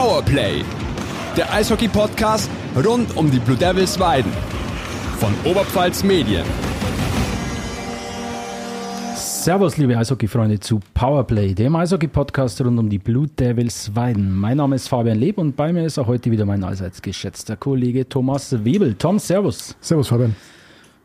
[0.00, 0.64] Powerplay,
[1.36, 4.32] der Eishockey-Podcast rund um die Blue Devils Weiden
[5.18, 6.46] von Oberpfalz Medien.
[9.14, 14.34] Servus, liebe Eishockey-Freunde zu Powerplay, dem Eishockey-Podcast rund um die Blue Devils Weiden.
[14.34, 17.56] Mein Name ist Fabian Leb und bei mir ist auch heute wieder mein allseits geschätzter
[17.56, 18.94] Kollege Thomas Webel.
[18.94, 19.76] Tom, Servus.
[19.82, 20.34] Servus, Fabian.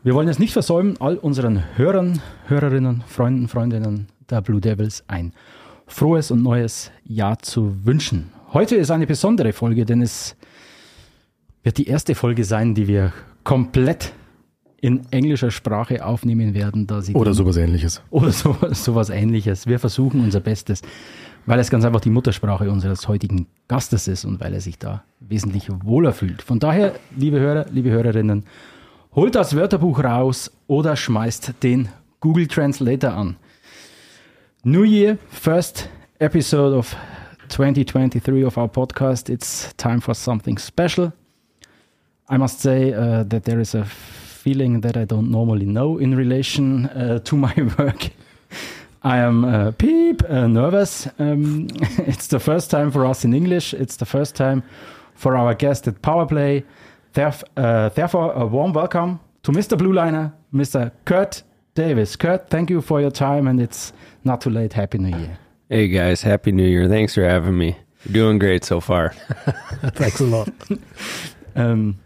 [0.04, 5.34] Wir wollen es nicht versäumen, all unseren Hörern, Hörerinnen, Freunden, Freundinnen der Blue Devils ein
[5.86, 8.32] frohes und neues Jahr zu wünschen.
[8.52, 10.36] Heute ist eine besondere Folge, denn es
[11.62, 14.12] wird die erste Folge sein, die wir komplett
[14.80, 16.86] in englischer Sprache aufnehmen werden.
[16.86, 18.02] Da sie oder sowas ähnliches.
[18.10, 19.66] Oder so, sowas ähnliches.
[19.66, 20.82] Wir versuchen unser Bestes,
[21.44, 25.02] weil es ganz einfach die Muttersprache unseres heutigen Gastes ist und weil er sich da
[25.18, 26.40] wesentlich wohler fühlt.
[26.40, 28.44] Von daher, liebe Hörer, liebe Hörerinnen,
[29.14, 31.88] holt das Wörterbuch raus oder schmeißt den
[32.20, 33.36] Google Translator an.
[34.62, 35.88] New Year, first
[36.20, 36.94] episode of
[37.48, 39.30] 2023 of our podcast.
[39.30, 41.12] It's time for something special.
[42.28, 46.14] I must say uh, that there is a feeling that I don't normally know in
[46.14, 48.10] relation uh, to my work.
[49.02, 51.08] I am uh, peep uh, nervous.
[51.18, 51.68] Um,
[52.06, 53.74] it's the first time for us in English.
[53.74, 54.62] It's the first time
[55.14, 56.64] for our guest at Powerplay.
[57.14, 59.78] Theref uh, therefore, a warm welcome to Mr.
[59.78, 60.90] Blue Liner, Mr.
[61.04, 61.42] Kurt
[61.74, 62.16] Davis.
[62.16, 63.92] Kurt, thank you for your time, and it's
[64.24, 64.72] not too late.
[64.72, 65.38] Happy New Year.
[65.68, 66.86] Hey guys, Happy New Year.
[66.86, 67.76] Thanks for having me.
[68.04, 69.10] You're doing great so far.
[69.96, 70.48] Thanks a lot.
[71.56, 71.98] um,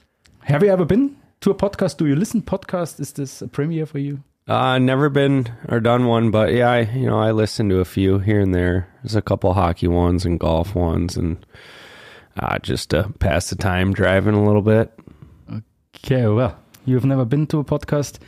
[0.44, 1.98] have you ever been to a podcast?
[1.98, 2.98] Do you listen podcast?
[3.00, 4.24] Is this a premiere for you?
[4.48, 7.84] Uh, never been or done one, but yeah, I, you know, I listen to a
[7.84, 8.88] few here and there.
[9.02, 11.44] There's a couple hockey ones and golf ones, and
[12.38, 14.90] uh, just to pass the time driving a little bit.
[15.98, 18.20] Okay, well, you've never been to a podcast.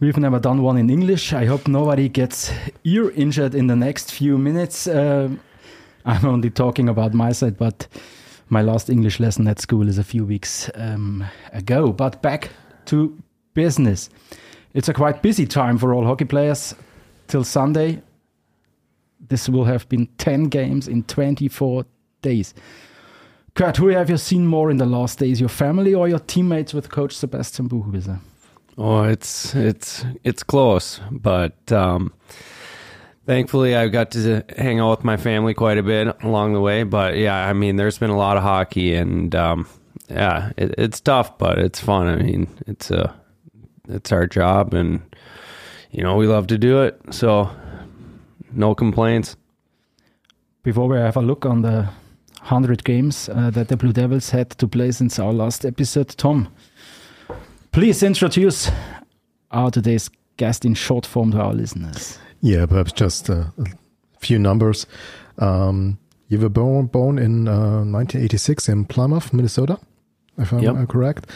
[0.00, 1.34] We've never done one in English.
[1.34, 2.50] I hope nobody gets
[2.84, 4.86] ear injured in the next few minutes.
[4.86, 5.28] Uh,
[6.06, 7.86] I'm only talking about my side, but
[8.48, 11.92] my last English lesson at school is a few weeks um, ago.
[11.92, 12.48] But back
[12.86, 13.14] to
[13.52, 14.08] business.
[14.72, 16.74] It's a quite busy time for all hockey players
[17.28, 18.00] till Sunday.
[19.28, 21.84] This will have been 10 games in 24
[22.22, 22.54] days.
[23.54, 26.72] Kurt, who have you seen more in the last days, your family or your teammates
[26.72, 28.20] with Coach Sebastian Buchwieser?
[28.82, 32.14] Oh, it's it's it's close, but um,
[33.26, 36.84] thankfully I got to hang out with my family quite a bit along the way.
[36.84, 39.68] But yeah, I mean, there's been a lot of hockey, and um,
[40.08, 42.08] yeah, it, it's tough, but it's fun.
[42.08, 43.14] I mean, it's a
[43.86, 45.02] it's our job, and
[45.90, 47.50] you know we love to do it, so
[48.50, 49.36] no complaints.
[50.62, 51.90] Before we have a look on the
[52.40, 56.48] hundred games uh, that the Blue Devils had to play since our last episode, Tom.
[57.72, 58.70] Please introduce
[59.50, 62.18] our today's guest in short form to our listeners.
[62.40, 64.86] Yeah, perhaps just uh, a few numbers.
[65.38, 65.98] Um,
[66.28, 69.78] you were born born in uh, 1986 in Plymouth, Minnesota,
[70.38, 70.76] if I'm Yep.
[70.76, 71.26] uh, correct.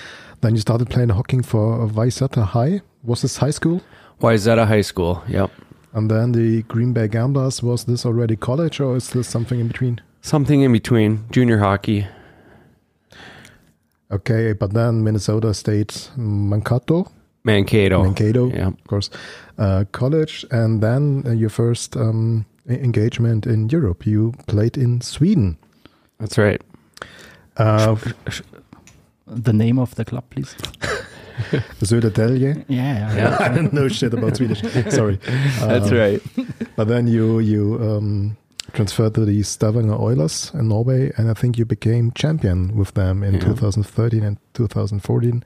[0.40, 2.82] Then you started playing hockey for Wayzata High.
[3.02, 3.80] Was this high school?
[4.20, 5.22] Wayzata High School.
[5.28, 5.50] Yep.
[5.92, 7.62] And then the Green Bay Gamblers.
[7.62, 10.00] Was this already college, or is this something in between?
[10.22, 12.06] Something in between junior hockey.
[14.10, 17.06] Okay, but then Minnesota State Mankato,
[17.44, 18.02] Mankato.
[18.02, 18.68] Mankato, Yeah.
[18.68, 19.10] of course,
[19.58, 24.06] uh, college, and then uh, your first um, engagement in Europe.
[24.06, 25.56] You played in Sweden.
[26.18, 26.60] That's right.
[27.56, 27.96] Uh,
[29.26, 30.54] The name of the club, please.
[31.82, 32.64] Södertälje.
[32.68, 33.36] Yeah, Yeah.
[33.40, 34.60] I don't know shit about Swedish.
[34.90, 35.18] Sorry.
[35.60, 36.22] That's Um, right.
[36.76, 38.36] But then you you um,
[38.74, 43.22] transferred to the Stavanger Oilers in Norway, and I think you became champion with them
[43.22, 43.40] in Yeah.
[43.40, 45.42] 2013 and 2014.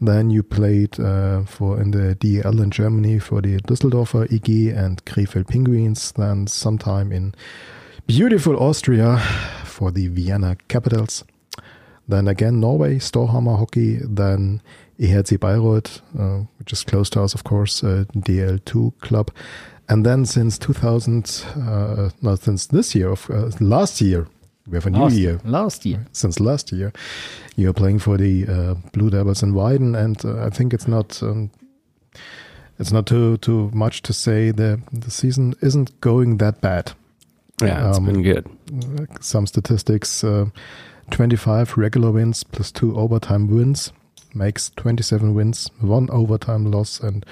[0.00, 5.04] Then you played uh, for in the DEL in Germany for the Düsseldorfer EG and
[5.04, 6.12] Krefeld Penguins.
[6.16, 7.34] Then sometime in
[8.06, 9.18] beautiful Austria
[9.64, 11.24] for the Vienna Capitals.
[12.08, 13.98] Then again Norway, Storhamar Hockey.
[14.02, 14.60] Then
[14.98, 19.30] EHC Bayreuth, uh, which is close to us, of course, uh, DL2 club.
[19.88, 24.26] And then since 2000, uh, no, since this year, of uh, last year,
[24.68, 25.40] we have a new last year.
[25.44, 26.06] Last year.
[26.12, 26.92] Since last year,
[27.56, 31.20] you're playing for the uh, Blue Devils in Weiden, and uh, I think it's not
[31.22, 31.50] um,
[32.78, 36.92] it's not too too much to say the the season isn't going that bad.
[37.60, 38.46] Yeah, it's Um, been good.
[39.20, 40.46] Some statistics: uh,
[41.10, 43.92] 25 regular wins plus two overtime wins
[44.34, 47.26] makes 27 wins, one overtime loss, and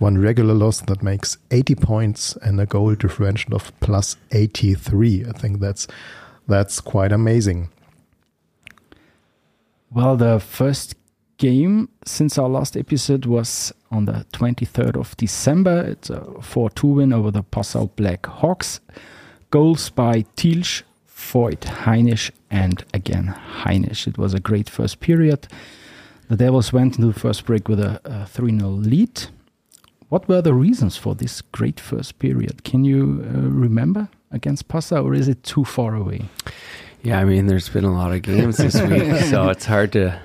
[0.00, 5.26] one regular loss that makes 80 points and a goal differential of plus 83.
[5.26, 5.86] I think that's
[6.48, 7.68] that's quite amazing.
[9.92, 10.94] Well, the first
[11.36, 15.82] game since our last episode was on the 23rd of December.
[15.82, 18.80] It's a 4 2 win over the Passau Black Hawks.
[19.50, 24.06] Goals by Tilsch, Voigt, Heinisch, and again Heinisch.
[24.06, 25.46] It was a great first period.
[26.28, 29.28] The Devils went into the first break with a, a 3 0 lead.
[30.10, 32.64] What were the reasons for this great first period?
[32.64, 36.22] Can you uh, remember against Passa, or is it too far away?
[37.02, 40.20] Yeah, I mean, there's been a lot of games this week, so it's hard to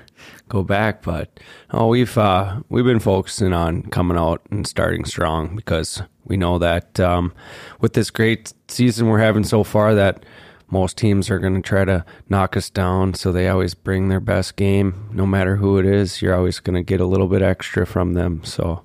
[0.50, 1.04] go back.
[1.04, 1.40] But
[1.70, 6.58] oh, we've uh, we've been focusing on coming out and starting strong because we know
[6.58, 7.32] that um,
[7.80, 10.26] with this great season we're having so far, that
[10.68, 13.14] most teams are going to try to knock us down.
[13.14, 16.24] So they always bring their best game, no matter who it is.
[16.24, 18.44] You're always going to get a little bit extra from them.
[18.44, 18.85] So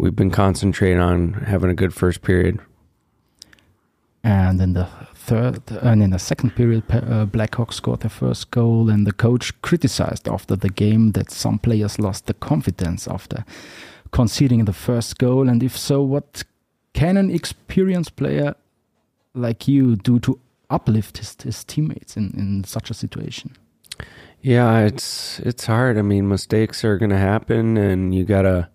[0.00, 2.58] we've been concentrating on having a good first period.
[4.24, 8.90] And in the third and in the second period, uh, Blackhawks scored their first goal,
[8.90, 13.44] and the coach criticized after the game that some players lost the confidence after
[14.10, 15.48] conceding the first goal.
[15.48, 16.44] And if so, what
[16.92, 18.54] can an experienced player
[19.34, 20.38] like you do to
[20.68, 23.56] uplift his, his teammates in, in such a situation?
[24.42, 25.98] Yeah, it's it's hard.
[25.98, 28.68] I mean, mistakes are going to happen, and you gotta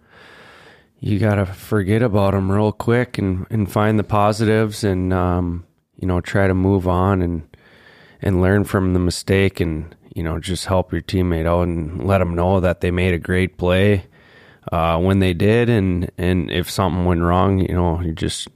[1.06, 5.64] you gotta forget about them real quick and and find the positives, and um,
[5.96, 7.48] you know try to move on and
[8.24, 12.18] and learn from the mistake, and you know just help your teammate out and let
[12.18, 14.08] them know that they made a great play
[14.72, 18.48] uh, when they did, and and if something went wrong, you know you just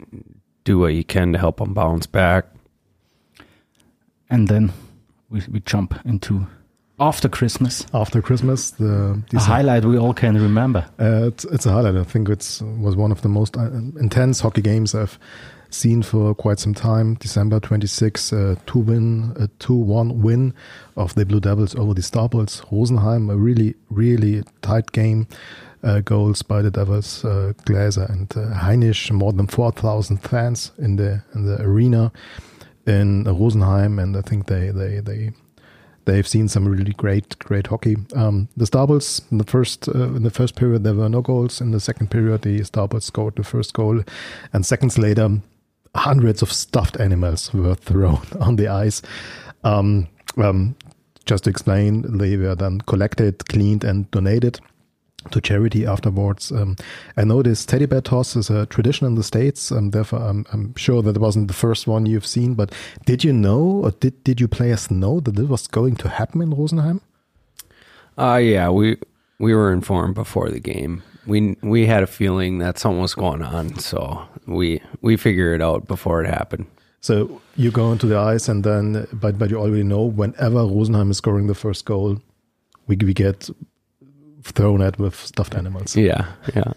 [0.64, 2.46] do what you can to help them bounce back.
[4.28, 4.74] And then
[5.30, 6.48] we we jump into
[7.00, 7.86] after Christmas.
[7.94, 10.86] After Christmas, the a highlight we all can remember.
[11.00, 11.96] Uh, it's, it's a highlight.
[11.96, 15.18] I think it was one of the most uh, intense hockey games I've
[15.70, 17.16] seen for quite some time.
[17.16, 20.54] December 26, uh, two win, a two one win
[20.96, 22.64] of the Blue Devils over the Starbulls.
[22.72, 25.28] Rosenheim, a really really tight game.
[25.82, 30.98] Uh, goals by the Devils, uh, Glaser and uh, Heinisch, more than 4,000 fans in
[30.98, 32.12] the in the arena
[32.86, 35.32] in Rosenheim, and I think they they they
[36.10, 37.96] they've seen some really great great hockey.
[38.16, 41.62] Um, the Starbulls in the first uh, in the first period there were no goals.
[41.62, 44.02] In the second period, the Starbulls scored the first goal,
[44.54, 45.30] and seconds later,
[45.96, 49.02] hundreds of stuffed animals were thrown on the ice.
[49.64, 50.08] Um,
[50.38, 50.76] um,
[51.26, 54.60] just to explain, they were then collected, cleaned, and donated
[55.32, 56.52] to charity afterwards.
[56.52, 56.76] Um,
[57.18, 60.46] I know this teddy bear toss is a tradition in the States, and therefore I'm,
[60.52, 62.54] I'm, sure that it wasn't the first one you've seen.
[62.54, 62.74] But
[63.06, 66.42] did you know, or did, did you players know that this was going to happen
[66.42, 67.02] in Rosenheim?
[68.18, 68.98] Uh, yeah, we
[69.40, 71.04] we were informed before the game.
[71.26, 75.64] We we had a feeling that something was going on, so we we figured it
[75.64, 76.66] out before it happened.
[77.02, 81.12] So you go into the ice, and then, but but you already know whenever Rosenheim
[81.12, 82.22] is scoring the first goal,
[82.88, 83.50] we we get
[84.52, 85.96] thrown at with stuffed animals.
[85.96, 86.74] Yeah, yeah,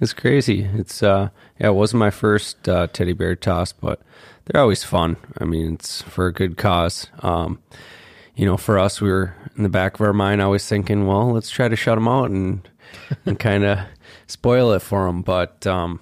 [0.00, 0.68] it's crazy.
[0.74, 4.00] It's uh, yeah, it wasn't my first uh, teddy bear toss, but
[4.44, 5.16] they're always fun.
[5.38, 7.08] I mean, it's for a good cause.
[7.20, 7.60] Um,
[8.34, 11.32] you know, for us, we were in the back of our mind always thinking, well,
[11.32, 12.68] let's try to shut them out and
[13.26, 13.78] and kind of
[14.26, 15.22] spoil it for them.
[15.22, 16.00] But um,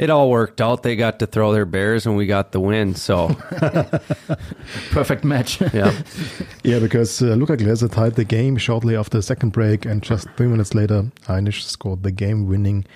[0.00, 0.82] it all worked out.
[0.82, 2.94] They got to throw their bears and we got the win.
[2.94, 3.28] So
[4.90, 5.60] perfect match.
[5.74, 5.92] yeah,
[6.64, 6.78] yeah.
[6.78, 10.46] Because uh, Luca Glaser tied the game shortly after the second break, and just three
[10.46, 12.86] minutes later, Heinisch scored the game-winning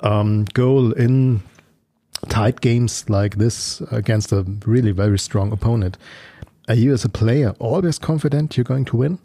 [0.00, 1.42] um, goal in
[2.28, 5.96] tight games like this against a really very strong opponent.
[6.66, 9.18] Are you, as a player, always confident you're going to win?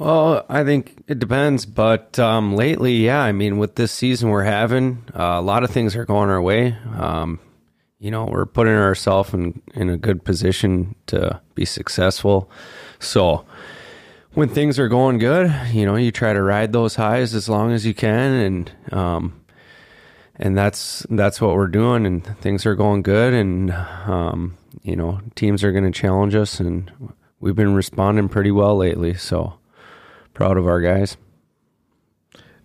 [0.00, 3.20] Well, I think it depends, but um, lately, yeah.
[3.20, 6.40] I mean, with this season we're having, uh, a lot of things are going our
[6.40, 6.74] way.
[6.96, 7.38] Um,
[7.98, 12.50] you know, we're putting ourselves in in a good position to be successful.
[12.98, 13.44] So,
[14.32, 17.70] when things are going good, you know, you try to ride those highs as long
[17.72, 19.44] as you can, and um,
[20.36, 22.06] and that's that's what we're doing.
[22.06, 26.58] And things are going good, and um, you know, teams are going to challenge us,
[26.58, 26.90] and
[27.38, 29.12] we've been responding pretty well lately.
[29.12, 29.59] So
[30.40, 31.18] proud of our guys.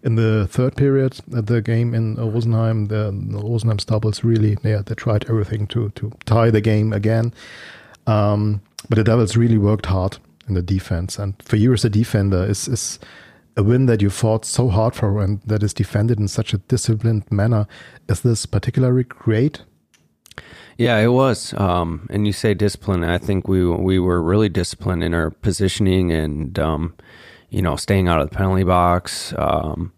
[0.02, 4.96] In the third period the game in Rosenheim, the, the Rosenheim Starbulls really, yeah, they
[4.96, 7.34] tried everything to to tie the game again.
[8.08, 11.20] Um, but the Devils really worked hard in the defense.
[11.20, 13.00] And for you as a defender, is is
[13.58, 16.60] a win that you fought so hard for and that is defended in such a
[16.70, 17.68] disciplined manner.
[18.08, 19.64] Is this particularly great?
[20.78, 21.54] Yeah, it was.
[21.58, 23.04] Um, and you say discipline.
[23.04, 26.94] I think we we were really disciplined in our positioning and um,
[27.56, 29.34] you know, staying out of the penalty box.
[29.38, 29.94] Um,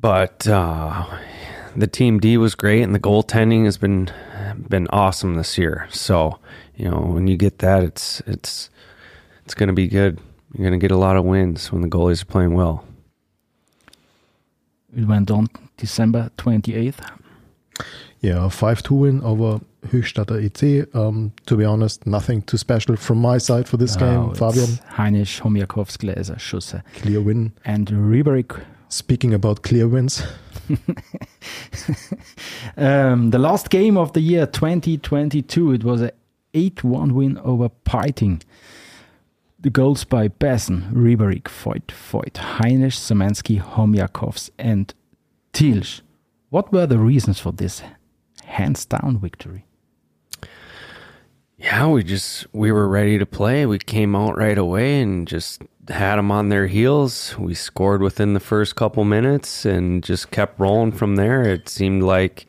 [0.00, 1.04] but uh,
[1.74, 4.12] the team D was great, and the goaltending has been
[4.68, 5.88] been awesome this year.
[5.90, 6.38] So
[6.76, 8.70] you know, when you get that, it's it's
[9.44, 10.20] it's going to be good.
[10.54, 12.84] You're going to get a lot of wins when the goalies are playing well.
[14.96, 17.04] It went on December 28th.
[18.20, 20.86] Yeah, 5 2 win over Höchstadter EC.
[20.94, 24.34] Um, to be honest, nothing too special from my side for this Oh, game.
[24.34, 26.82] Fabian, Heinisch, Homjakovs, Gläser, Schusse.
[26.96, 27.52] clear win.
[27.64, 28.60] And Riberik.
[28.88, 30.22] Speaking about clear wins,
[32.76, 36.12] Um, the last game of the year 2022, it was a
[36.54, 38.42] 8 1 win over Peiting.
[39.58, 44.92] The goals by Besson, Riberik, Voigt, Voigt, Heinisch, Szymanski, Homjakovs, and
[45.52, 46.02] Tilsch.
[46.50, 47.82] What were the reasons for this
[48.44, 49.64] hands down victory?
[51.66, 53.66] Yeah, we just we were ready to play.
[53.66, 57.36] We came out right away and just had them on their heels.
[57.40, 61.42] We scored within the first couple minutes and just kept rolling from there.
[61.42, 62.46] It seemed like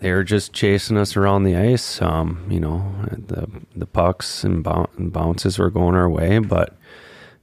[0.00, 2.02] they were just chasing us around the ice.
[2.02, 3.46] Um, you know, the
[3.76, 6.76] the pucks and, and bounces were going our way, but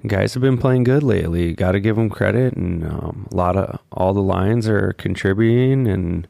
[0.06, 1.54] guys have been playing good lately.
[1.54, 5.88] Got to give them credit, and um, a lot of all the lines are contributing
[5.88, 6.28] and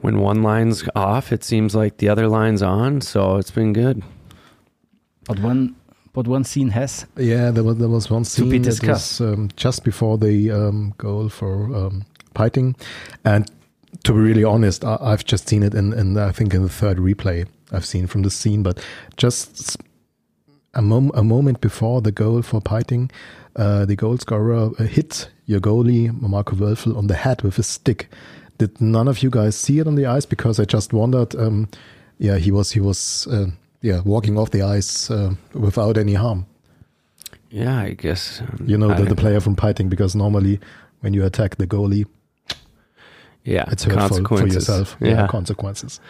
[0.00, 3.00] when one line's off, it seems like the other line's on.
[3.00, 4.02] So it's been good.
[5.24, 5.76] But one,
[6.12, 9.20] but one scene has yeah, there was there was one scene be discussed.
[9.20, 12.04] was um, just before the um, goal for um,
[12.34, 12.74] Peiting,
[13.24, 13.50] and
[14.04, 16.68] to be really honest, I, I've just seen it in, in I think in the
[16.68, 18.84] third replay I've seen from the scene, but
[19.16, 19.76] just s-
[20.74, 23.10] a, mom- a moment before the goal for Peiting,
[23.56, 27.66] uh, the goal scorer uh, hit your goalie Marco Wölfel on the head with his
[27.66, 28.08] stick.
[28.60, 30.26] Did none of you guys see it on the ice?
[30.28, 31.34] Because I just wondered.
[31.34, 31.66] Um,
[32.18, 33.46] yeah, he was he was uh,
[33.82, 36.44] yeah walking off the ice uh, without any harm.
[37.50, 38.40] Yeah, I guess.
[38.42, 40.60] um, You know I- the, the player from Peiting because normally
[41.00, 42.04] when you attack the goalie,
[43.44, 44.54] Yeah, it's hurtful for consequences.
[44.68, 44.96] yourself.
[45.00, 45.26] Yeah.
[45.26, 46.00] consequences.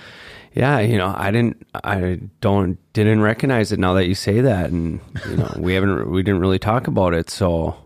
[0.52, 0.80] yeah.
[0.80, 3.78] You know, I didn't, I don't, didn't recognize it.
[3.78, 7.14] Now that you say that, and you know, we haven't, we didn't really talk about
[7.14, 7.30] it.
[7.30, 7.76] So,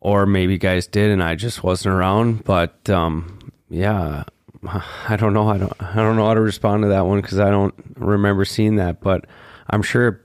[0.00, 2.44] or maybe guys did, and I just wasn't around.
[2.44, 4.24] But um, yeah,
[5.08, 5.48] I don't know.
[5.48, 8.44] I don't, I don't know how to respond to that one because I don't remember
[8.44, 9.00] seeing that.
[9.00, 9.26] But
[9.68, 10.20] I'm sure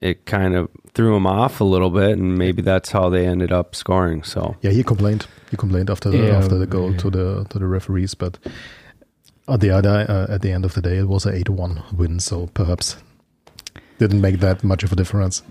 [0.00, 3.52] it kind of threw him off a little bit, and maybe that's how they ended
[3.52, 4.22] up scoring.
[4.22, 4.56] So.
[4.62, 5.26] Yeah, he complained.
[5.50, 6.98] He complained after the, Yeah, after the goal yeah.
[6.98, 8.38] to the to the referees, but
[9.48, 11.82] at the other uh, at the end of the day, it was a eight one
[11.92, 12.18] win.
[12.20, 12.96] So perhaps
[13.98, 15.42] didn't make that much of a difference.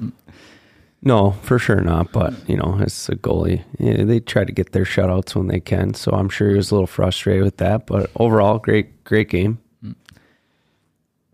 [1.06, 2.12] No, for sure not.
[2.12, 5.94] But you know, as a goalie, they try to get their shutouts when they can.
[5.94, 7.86] So I'm sure he was a little frustrated with that.
[7.86, 9.60] But overall, great, great game.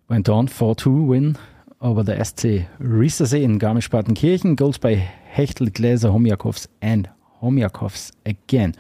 [0.10, 1.38] went on 4-2 win
[1.82, 4.58] over the SC Riesersee in Garmisch-Partenkirchen.
[4.58, 4.96] Goals by
[5.34, 7.10] Hechtel, Gläser, Homjakovs and
[7.42, 8.76] Homjakovs again.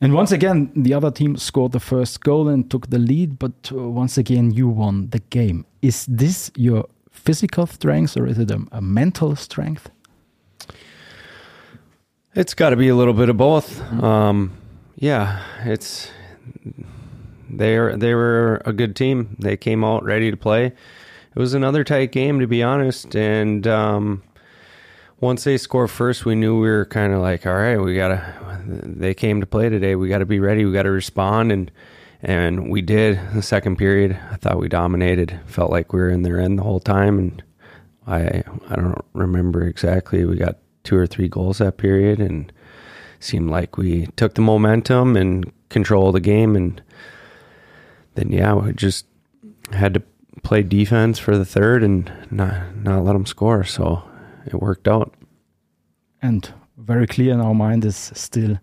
[0.00, 3.52] And once again, the other team scored the first goal and took the lead, but
[3.72, 5.64] uh, once again, you won the game.
[5.80, 6.86] Is this your
[7.24, 9.90] physical strength or is it a, a mental strength?
[12.34, 13.80] It's got to be a little bit of both.
[14.02, 14.52] Um,
[14.96, 16.10] yeah, it's
[17.48, 19.36] they are they were a good team.
[19.38, 20.66] They came out ready to play.
[20.66, 23.14] It was another tight game, to be honest.
[23.14, 24.22] And um,
[25.20, 28.34] once they score first, we knew we were kind of like, all right, we gotta.
[28.66, 29.94] They came to play today.
[29.94, 30.64] We got to be ready.
[30.64, 31.70] We got to respond, and
[32.24, 33.20] and we did.
[33.34, 35.38] The second period, I thought we dominated.
[35.46, 37.42] Felt like we were in their end the whole time, and
[38.06, 40.24] I I don't remember exactly.
[40.24, 42.50] We got two or three goals that period, and
[43.20, 46.82] seemed like we took the momentum and control of the game, and
[48.14, 49.06] then yeah, we just
[49.72, 50.02] had to
[50.42, 53.64] play defense for the third and not not let them score.
[53.64, 54.02] So
[54.46, 55.14] it worked out.
[56.22, 58.58] And very clear in our mind is still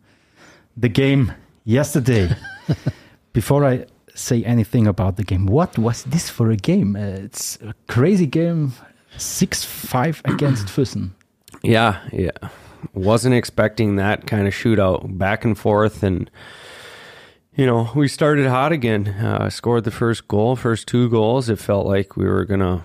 [0.76, 1.32] the game
[1.64, 2.36] yesterday.
[3.34, 6.96] Before I say anything about the game, what was this for a game?
[6.96, 8.74] Uh, it's a crazy game,
[9.18, 11.12] 6 5 against Füssen.
[11.64, 12.32] Yeah, yeah.
[12.94, 16.30] Wasn't expecting that kind of shootout back and forth and
[17.54, 19.10] you know, we started hot again.
[19.10, 21.50] Uh, scored the first goal, first two goals.
[21.50, 22.82] It felt like we were going to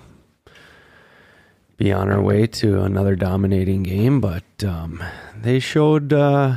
[1.77, 5.03] be on our way to another dominating game, but um,
[5.37, 6.57] they showed uh,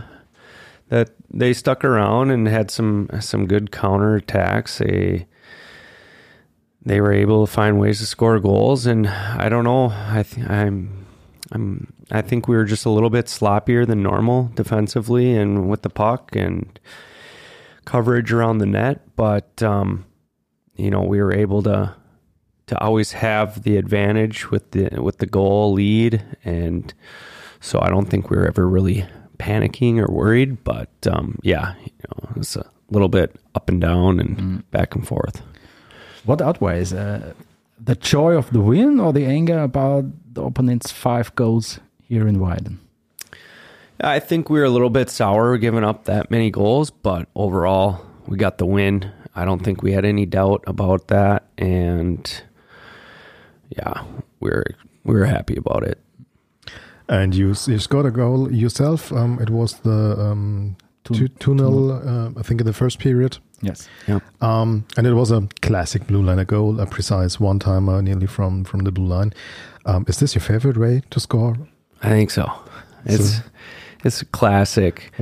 [0.88, 4.80] that they stuck around and had some some good counter attacks.
[4.80, 5.28] They
[6.86, 9.90] they were able to find ways to score goals, and I don't know.
[9.90, 11.06] I th- I'm
[11.52, 15.84] I'm I think we were just a little bit sloppier than normal defensively and with
[15.84, 16.80] the puck and
[17.86, 20.06] coverage around the net, but um,
[20.76, 21.96] you know we were able to
[22.68, 26.94] to always have the advantage with the with the goal lead, and
[27.60, 29.06] so I don't think we were ever really
[29.40, 30.64] panicking or worried.
[30.64, 35.08] But um, yeah, you know, it's a little bit up and down and back and
[35.08, 35.42] forth.
[36.26, 37.34] What outweighs uh,
[37.84, 42.38] the joy of the win or the anger about the opponent's five goals here in
[42.38, 42.78] Weiden?
[44.02, 48.06] I think we were a little bit sour giving up that many goals, but overall
[48.28, 49.12] we got the win.
[49.36, 52.44] I don't think we had any doubt about that, and
[53.70, 54.04] yeah,
[54.40, 54.66] we're
[55.04, 56.00] we're happy about it.
[57.10, 59.12] And you you scored a goal yourself.
[59.12, 63.38] Um, it was the um, Two- 2 0, uh, I think, in the first period.
[63.62, 63.90] Yes.
[64.42, 68.64] Um, and it was a classic blue liner goal, a precise one timer nearly from,
[68.64, 69.34] from the blue line.
[69.86, 71.58] Um, is this your favorite way to score?
[72.04, 72.46] I think so.
[73.06, 73.42] It's
[74.06, 75.12] it's classic.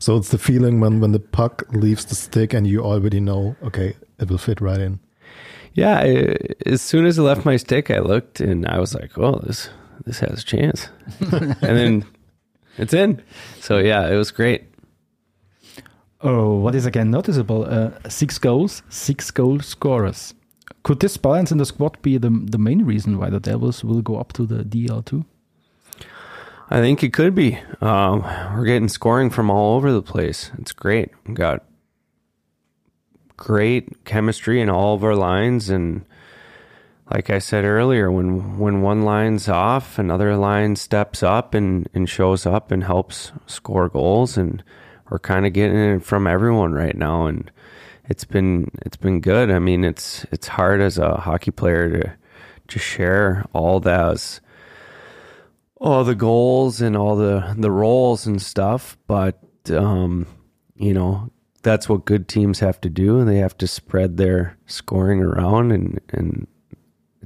[0.00, 3.54] So it's the feeling when, when the puck leaves the stick and you already know,
[3.62, 4.98] okay, it will fit right in.
[5.74, 9.18] Yeah, I, as soon as it left my stick, I looked and I was like,
[9.18, 9.68] "Oh, this
[10.04, 10.88] this has a chance,"
[11.20, 12.04] and then
[12.78, 13.22] it's in.
[13.60, 14.64] So yeah, it was great.
[16.22, 17.64] Oh, what is again noticeable?
[17.64, 20.34] Uh, six goals, six goal scorers.
[20.82, 24.02] Could this balance in the squad be the the main reason why the Devils will
[24.02, 25.24] go up to the DL two?
[26.70, 27.58] I think it could be.
[27.80, 28.22] Um,
[28.54, 30.52] we're getting scoring from all over the place.
[30.58, 31.10] It's great.
[31.26, 31.64] We've got
[33.36, 36.04] great chemistry in all of our lines, and
[37.10, 42.08] like I said earlier, when when one line's off, another line steps up and and
[42.08, 44.62] shows up and helps score goals, and
[45.10, 47.50] we're kind of getting it from everyone right now, and
[48.08, 49.50] it's been it's been good.
[49.50, 52.12] I mean, it's it's hard as a hockey player to
[52.68, 54.40] to share all those
[55.80, 59.40] all the goals and all the the roles and stuff but
[59.70, 60.26] um
[60.76, 61.30] you know
[61.62, 65.72] that's what good teams have to do and they have to spread their scoring around
[65.72, 66.46] and and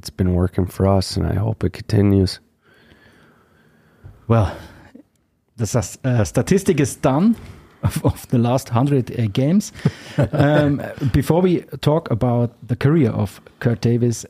[0.05, 2.39] it's been working for us and I hope it continues
[4.29, 4.55] Well,
[5.57, 7.37] the uh, statistic is done
[7.83, 9.73] of, of the last 100 uh, games.
[10.33, 10.83] um,
[11.13, 14.27] before we talk about the career of Kurt Davis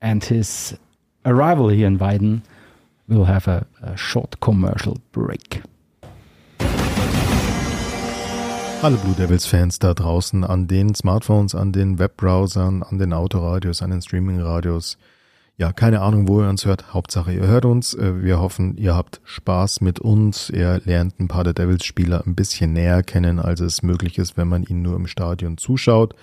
[0.00, 0.78] and his
[1.24, 2.42] arrival here in Weiden,
[3.08, 5.60] we'll have a, a short commercial break.
[8.82, 13.90] Alle Blue Devils-Fans da draußen an den Smartphones, an den Webbrowsern, an den Autoradios, an
[13.90, 14.96] den Streamingradios.
[15.58, 16.94] Ja, keine Ahnung, wo ihr uns hört.
[16.94, 17.92] Hauptsache, ihr hört uns.
[17.92, 20.48] Äh, Wir hoffen, ihr habt Spaß mit uns.
[20.48, 24.48] Ihr lernt ein paar der Devils-Spieler ein bisschen näher kennen, als es möglich ist, wenn
[24.48, 26.14] man ihnen nur im Stadion zuschaut.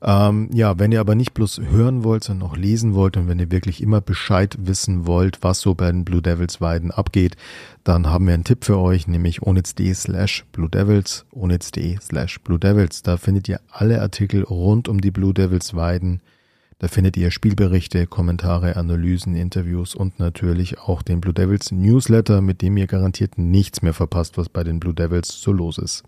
[0.00, 3.40] Ähm, ja, wenn ihr aber nicht bloß hören wollt, sondern auch lesen wollt und wenn
[3.40, 7.36] ihr wirklich immer Bescheid wissen wollt, was so bei den Blue Devils Weiden abgeht,
[7.82, 12.58] dann haben wir einen Tipp für euch, nämlich onitz.de slash Blue Devils, onitz.de slash Blue
[12.58, 13.02] Devils.
[13.02, 16.20] Da findet ihr alle Artikel rund um die Blue Devils Weiden.
[16.80, 22.62] Da findet ihr Spielberichte, Kommentare, Analysen, Interviews und natürlich auch den Blue Devils Newsletter, mit
[22.62, 26.04] dem ihr garantiert nichts mehr verpasst, was bei den Blue Devils so los ist.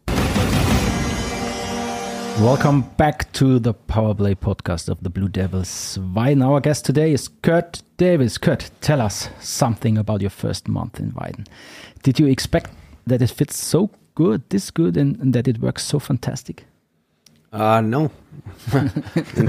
[2.40, 5.98] Welcome back to the Powerplay podcast of the Blue Devils.
[6.00, 6.42] Weiden.
[6.42, 8.38] Our guest today is Kurt Davis.
[8.38, 11.46] Kurt, tell us something about your first month in Weiden.
[12.02, 12.70] Did you expect
[13.06, 16.64] that it fits so good, this good, and, and that it works so fantastic?
[17.52, 18.10] uh no
[18.72, 18.82] my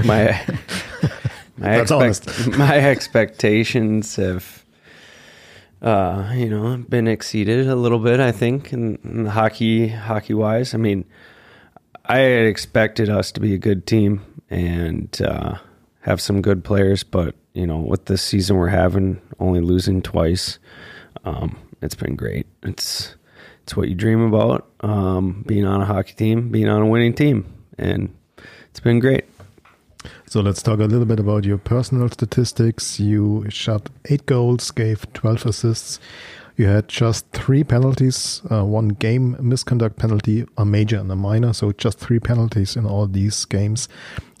[0.04, 0.40] my,
[1.56, 2.48] That's honest.
[2.58, 4.64] my expectations have
[5.80, 10.74] uh you know been exceeded a little bit I think in, in hockey hockey wise
[10.74, 11.04] I mean
[12.06, 15.58] I had expected us to be a good team and uh,
[16.00, 20.58] have some good players, but you know, with this season we're having, only losing twice,
[21.24, 22.46] um, it's been great.
[22.62, 23.14] It's
[23.62, 27.14] it's what you dream about, um, being on a hockey team, being on a winning
[27.14, 27.46] team,
[27.78, 28.12] and
[28.70, 29.24] it's been great.
[30.26, 32.98] So let's talk a little bit about your personal statistics.
[32.98, 36.00] You shot eight goals, gave 12 assists.
[36.62, 41.52] You had just three penalties, uh, one game misconduct penalty, a major and a minor.
[41.52, 43.88] So just three penalties in all these games,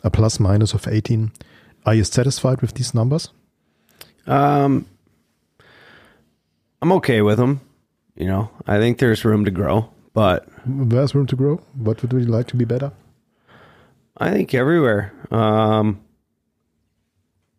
[0.04, 1.32] a plus minus of 18.
[1.84, 3.30] Are you satisfied with these numbers?
[4.28, 4.86] Um,
[6.80, 7.60] I'm okay with them.
[8.14, 11.56] You know, I think there's room to grow, but There's room to grow.
[11.74, 12.92] What would you like to be better?
[14.16, 15.12] I think everywhere.
[15.32, 16.00] Um,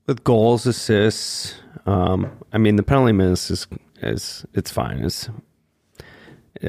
[0.07, 1.55] with goals, assists.
[1.85, 3.67] Um, I mean, the penalty minutes is
[4.03, 4.99] is it's fine.
[4.99, 5.29] It's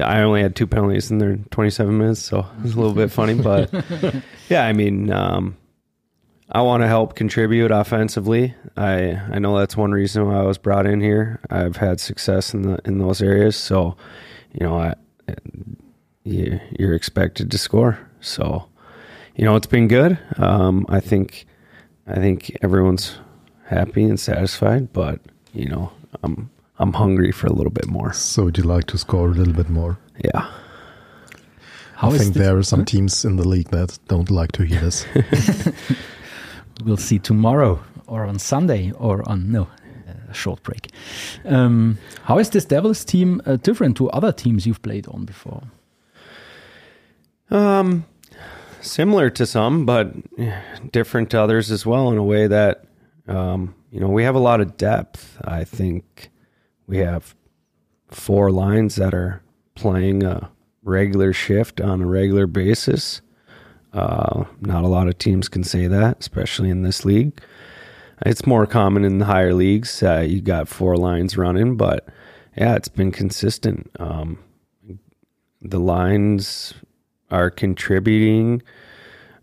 [0.01, 3.35] I only had two penalties in their 27 minutes, so it's a little bit funny,
[3.35, 3.71] but
[4.49, 5.55] yeah, I mean, um,
[6.51, 8.53] I want to help contribute offensively.
[8.77, 11.39] I I know that's one reason why I was brought in here.
[11.49, 13.95] I've had success in the in those areas, so
[14.53, 14.95] you know, I
[16.25, 17.97] you, you're expected to score.
[18.19, 18.67] So,
[19.35, 20.19] you know, it's been good.
[20.37, 21.45] Um, I think,
[22.07, 23.17] I think everyone's
[23.65, 25.21] happy and satisfied, but
[25.53, 25.91] you know,
[26.23, 28.11] I'm I'm hungry for a little bit more.
[28.13, 29.97] So would you like to score a little bit more?
[30.23, 30.49] Yeah.
[31.95, 34.63] How I think this- there are some teams in the league that don't like to
[34.63, 35.05] hear this.
[36.83, 39.69] We'll see tomorrow or on Sunday or on no
[40.29, 40.91] a short break.
[41.45, 45.63] Um, how is this Devils team uh, different to other teams you've played on before?
[47.49, 48.05] Um,
[48.81, 50.13] similar to some, but
[50.91, 52.83] different to others as well in a way that,
[53.27, 55.37] um, you know, we have a lot of depth.
[55.45, 56.29] I think
[56.87, 57.35] we have
[58.09, 59.41] four lines that are
[59.75, 60.49] playing a
[60.83, 63.21] regular shift on a regular basis.
[63.93, 67.39] Uh, not a lot of teams can say that, especially in this league.
[68.25, 70.01] It's more common in the higher leagues.
[70.01, 72.07] Uh, you got four lines running, but
[72.57, 73.89] yeah, it's been consistent.
[73.99, 74.39] Um,
[75.61, 76.73] the lines
[77.31, 78.61] are contributing,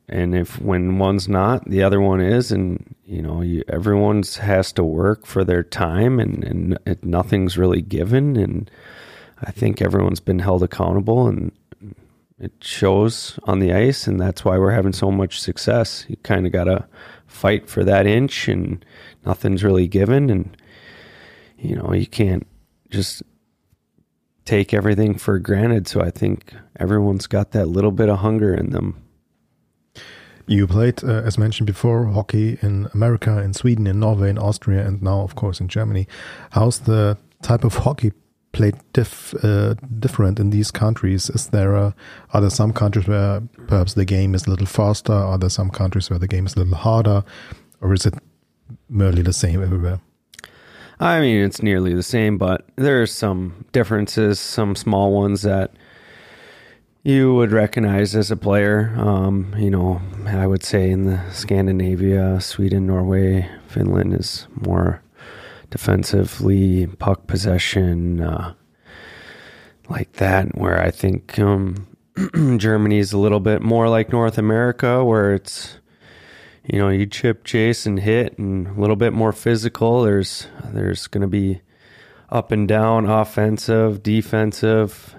[0.08, 4.72] and if when one's not, the other one is, and you know, you, everyone's has
[4.72, 8.70] to work for their time, and and it, nothing's really given, and
[9.42, 11.52] I think everyone's been held accountable, and
[12.38, 16.04] it shows on the ice, and that's why we're having so much success.
[16.08, 16.86] You kind of gotta
[17.26, 18.84] fight for that inch, and
[19.24, 20.56] nothing's really given, and
[21.58, 22.46] you know, you can't
[22.90, 23.22] just
[24.44, 25.86] take everything for granted.
[25.86, 29.02] So I think everyone's got that little bit of hunger in them.
[30.46, 34.86] You played, uh, as mentioned before, hockey in America, in Sweden, in Norway, in Austria,
[34.86, 36.06] and now, of course, in Germany.
[36.50, 38.12] How's the type of hockey
[38.52, 41.30] played uh, different in these countries?
[41.30, 41.94] Is there a,
[42.32, 45.12] are there some countries where perhaps the game is a little faster?
[45.12, 47.24] Are there some countries where the game is a little harder,
[47.80, 48.14] or is it
[48.88, 50.00] merely the same everywhere?
[51.00, 55.72] I mean, it's nearly the same, but there are some differences, some small ones that
[57.02, 58.94] you would recognize as a player.
[58.96, 65.02] Um, you know, I would say in the Scandinavia, Sweden, Norway, Finland is more
[65.70, 68.54] defensively puck possession, uh,
[69.88, 70.56] like that.
[70.56, 71.86] Where I think um,
[72.58, 75.78] Germany is a little bit more like North America, where it's
[76.64, 80.02] you know, you chip, chase, and hit, and a little bit more physical.
[80.02, 81.60] There's there's going to be
[82.28, 85.16] up and down, offensive, defensive,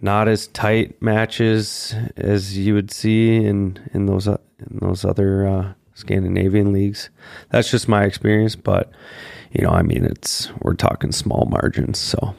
[0.00, 5.46] not as tight matches as you would see in in those uh, in those other
[5.46, 7.10] uh, Scandinavian leagues.
[7.50, 8.90] That's just my experience, but
[9.52, 12.34] you know, I mean, it's we're talking small margins, so.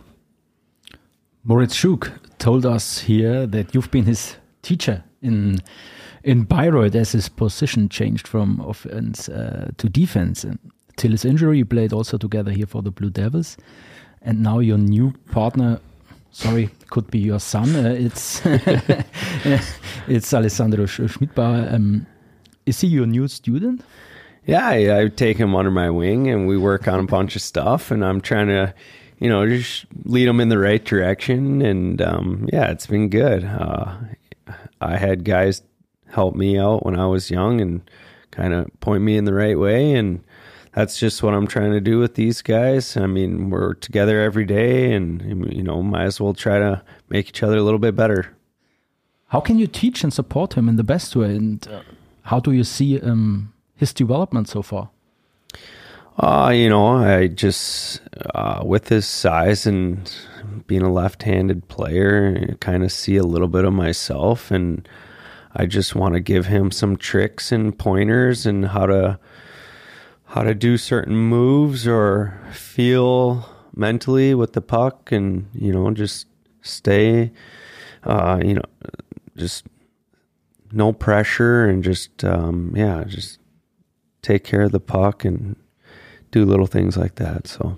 [1.43, 5.59] Moritz Schuck told us here that you've been his teacher in
[6.23, 10.43] in Bayreuth as his position changed from offense uh, to defense.
[10.43, 10.59] And
[10.97, 13.57] till his injury, you played also together here for the Blue Devils.
[14.21, 15.79] And now your new partner,
[16.31, 17.75] sorry, could be your son.
[17.75, 18.41] Uh, it's
[20.07, 21.73] it's Alessandro Schmidbauer.
[21.73, 22.07] Um,
[22.65, 23.83] is he your new student?
[24.45, 27.41] Yeah, I, I, take him under my wing, and we work on a bunch of
[27.41, 27.91] stuff.
[27.91, 28.73] And I'm trying to,
[29.19, 31.61] you know, just lead him in the right direction.
[31.61, 33.43] And um, yeah, it's been good.
[33.43, 33.95] Uh,
[34.81, 35.61] I had guys
[36.07, 37.81] help me out when I was young and
[38.31, 39.93] kind of point me in the right way.
[39.93, 40.23] And
[40.79, 42.95] that's just what I'm trying to do with these guys.
[42.95, 47.27] I mean, we're together every day and, you know, might as well try to make
[47.27, 48.33] each other a little bit better.
[49.27, 51.35] How can you teach and support him in the best way?
[51.35, 51.81] And uh,
[52.21, 54.89] how do you see um, his development so far?
[56.17, 57.99] Uh, you know, I just,
[58.33, 60.09] uh, with his size and
[60.65, 64.87] being a left handed player, kind of see a little bit of myself and,
[65.55, 69.19] I just want to give him some tricks and pointers and how to
[70.29, 76.27] how to do certain moves or feel mentally with the puck and you know just
[76.61, 77.31] stay
[78.03, 78.65] uh, you know
[79.35, 79.65] just
[80.71, 83.39] no pressure and just um, yeah just
[84.21, 85.55] take care of the puck and
[86.31, 87.47] do little things like that.
[87.47, 87.75] So.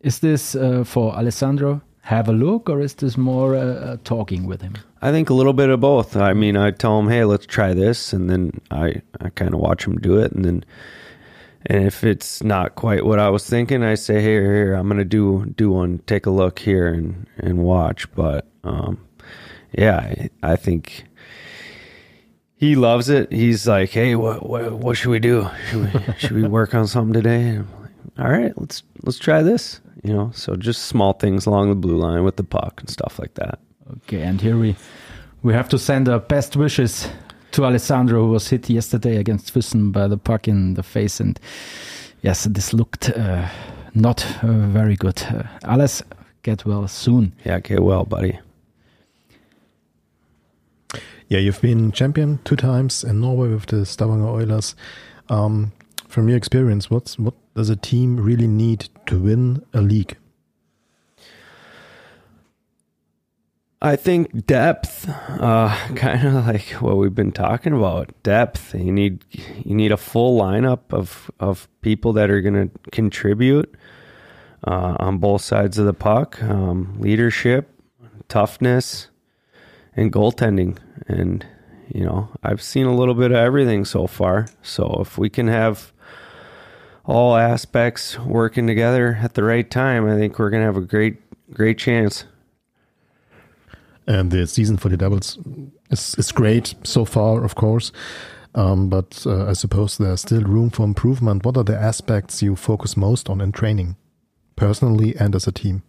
[0.00, 1.82] Is this uh, for alessandro?
[2.02, 4.74] Have a look, or is this more uh, uh, talking with him?
[5.02, 6.16] I think a little bit of both.
[6.16, 9.60] I mean, I tell him, "Hey, let's try this," and then I I kind of
[9.60, 10.64] watch him do it, and then
[11.66, 15.04] and if it's not quite what I was thinking, I say, "Here, here, I'm gonna
[15.04, 15.98] do do one.
[16.06, 18.98] Take a look here and and watch." But um,
[19.72, 21.04] yeah, I, I think
[22.56, 23.32] he loves it.
[23.32, 25.48] He's like, "Hey, what what, what should we do?
[25.70, 29.80] Should we should we work on something today?" Like, All right, let's let's try this
[30.02, 33.18] you know, so just small things along the blue line with the puck and stuff
[33.18, 33.58] like that.
[33.96, 34.76] Okay, and here we
[35.42, 37.08] we have to send our best wishes
[37.52, 41.38] to Alessandro, who was hit yesterday against Füssen by the puck in the face, and
[42.22, 43.48] yes, this looked uh,
[43.94, 45.22] not uh, very good.
[45.22, 46.02] Uh, Alice,
[46.42, 47.32] get well soon.
[47.44, 48.38] Yeah, get well, buddy.
[51.28, 54.74] Yeah, you've been champion two times in Norway with the Stavanger Oilers.
[55.28, 55.72] Um,
[56.08, 60.16] from your experience, what's what does a team really need to win a league?
[63.80, 68.10] I think depth, uh, kind of like what we've been talking about.
[68.22, 68.74] Depth.
[68.74, 69.24] You need
[69.64, 73.72] you need a full lineup of of people that are going to contribute
[74.66, 76.42] uh, on both sides of the puck.
[76.42, 77.70] Um, leadership,
[78.28, 79.08] toughness,
[79.94, 80.78] and goaltending.
[81.06, 81.46] And
[81.88, 84.48] you know, I've seen a little bit of everything so far.
[84.60, 85.92] So if we can have
[87.04, 90.82] all aspects working together at the right time, I think we're going to have a
[90.82, 91.16] great,
[91.54, 92.24] great chance.
[94.08, 95.38] And the season for the Devils
[95.90, 97.92] is, is great so far, of course.
[98.54, 101.44] Um, but uh, I suppose there's still room for improvement.
[101.44, 103.96] What are the aspects you focus most on in training,
[104.56, 105.82] personally and as a team?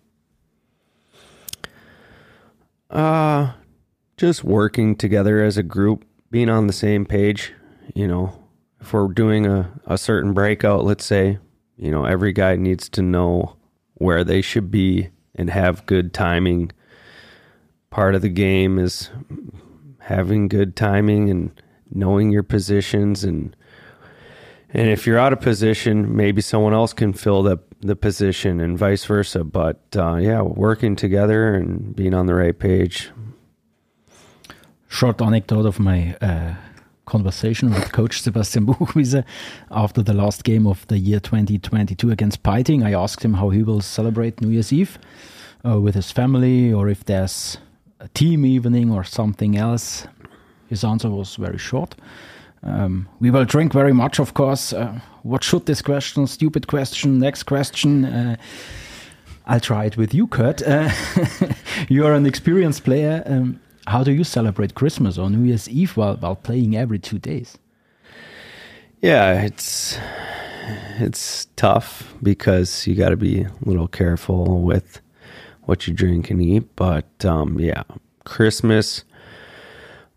[2.90, 3.54] Uh,
[4.18, 7.54] just working together as a group, being on the same page.
[7.96, 8.38] You know,
[8.82, 11.38] if we're doing a, a certain breakout, let's say,
[11.78, 13.56] you know, every guy needs to know
[13.94, 16.74] where they should be and have good timing.
[17.90, 19.10] Part of the game is
[20.00, 21.52] having good timing and
[21.92, 23.56] knowing your positions and
[24.72, 28.78] and if you're out of position, maybe someone else can fill the the position and
[28.78, 29.44] vice versa.
[29.44, 33.10] But uh, yeah, working together and being on the right page.
[34.88, 36.56] Short anecdote of my uh,
[37.06, 39.24] conversation with Coach Sebastian Buchwieser
[39.72, 42.84] after the last game of the year 2022 against Peiting.
[42.84, 44.98] I asked him how he will celebrate New Year's Eve
[45.66, 47.58] uh, with his family or if there's
[48.00, 50.08] a team evening or something else.
[50.68, 51.96] His answer was very short.
[52.64, 54.74] Um, we will drink very much, of course.
[54.74, 56.28] Uh, what should this question?
[56.28, 57.20] Stupid question.
[57.20, 58.06] Next question.
[58.06, 58.36] Uh,
[59.46, 60.62] I'll try it with you, Kurt.
[60.62, 60.92] Uh,
[61.90, 63.24] you are an experienced player.
[63.26, 67.18] Um, how do you celebrate Christmas or New Year's Eve while, while playing every two
[67.18, 67.58] days?
[69.02, 69.98] Yeah, it's
[71.00, 75.02] it's tough because you got to be a little careful with
[75.70, 76.76] what you drink and eat.
[76.76, 77.84] But um, yeah,
[78.26, 79.06] Christmas,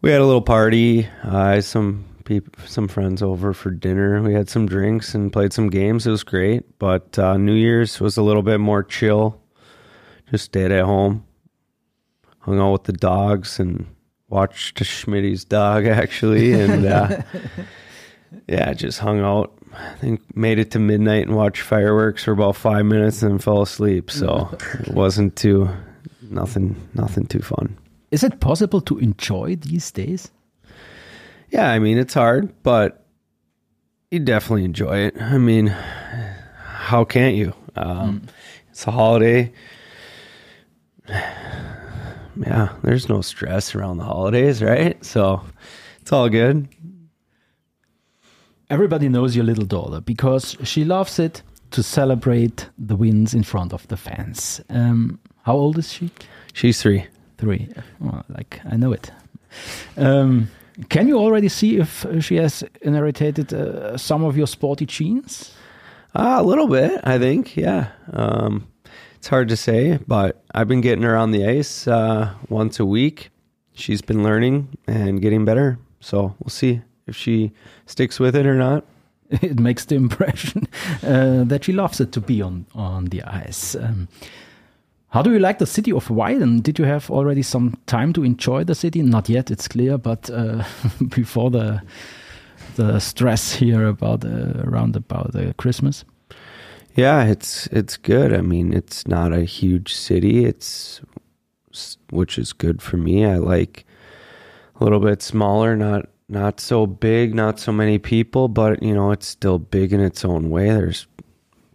[0.01, 1.07] we had a little party.
[1.23, 4.23] I had some people, some friends over for dinner.
[4.23, 6.07] We had some drinks and played some games.
[6.07, 6.79] It was great.
[6.79, 9.41] But uh, New Year's was a little bit more chill.
[10.31, 11.27] Just stayed at home,
[12.39, 13.87] hung out with the dogs, and
[14.31, 17.21] watched Schmidt's dog actually, and uh,
[18.49, 19.53] yeah, just hung out.
[19.75, 23.39] I think made it to midnight and watched fireworks for about five minutes and then
[23.39, 24.11] fell asleep.
[24.11, 25.69] So it wasn't too
[26.31, 27.77] nothing nothing too fun.
[28.11, 30.31] Is it possible to enjoy these days?
[31.51, 33.05] Yeah, I mean it's hard, but
[34.11, 35.21] you definitely enjoy it.
[35.21, 37.55] I mean, how can't you?
[37.77, 38.29] Um, mm.
[38.71, 39.53] It's a holiday.
[42.35, 45.05] Yeah, there's no stress around the holidays, right?
[45.05, 45.45] So
[46.01, 46.67] it's all good.
[48.73, 53.75] Everybody knows your little daughter because she loves it to celebrate the wins in front
[53.75, 54.63] of the fans.
[54.71, 56.11] Um, how old is she?
[56.55, 57.05] She's three.
[57.37, 57.69] Three.
[58.01, 59.13] Well, like I know it.
[59.99, 60.49] Um,
[60.89, 65.55] can you already see if she has inherited uh, some of your sporty genes?
[66.15, 67.55] Uh, a little bit, I think.
[67.59, 67.89] Yeah.
[68.11, 68.69] Um,
[69.17, 72.87] it's hard to say, but I've been getting her on the ice uh, once a
[72.87, 73.29] week.
[73.75, 75.79] She's been learning and getting better.
[76.01, 77.53] So we'll see if she
[77.87, 78.85] sticks with it or not.
[79.43, 80.69] It makes the impression
[81.03, 83.75] uh, that she loves it to be on, on the ice.
[83.75, 84.09] Um,
[85.09, 86.63] how do you like the city of Weiden?
[86.63, 89.03] Did you have already some time to enjoy the city?
[89.03, 90.65] Not yet, it's clear, but uh,
[91.09, 91.83] before the
[92.77, 96.05] the stress here about uh, around about uh, Christmas.
[96.95, 98.33] Yeah, it's it's good.
[98.33, 100.45] I mean, it's not a huge city.
[100.45, 101.01] It's
[102.11, 103.25] which is good for me.
[103.25, 103.85] I like
[104.81, 109.11] a little bit smaller, not not so big, not so many people, but you know,
[109.11, 110.71] it's still big in its own way.
[110.71, 111.07] There's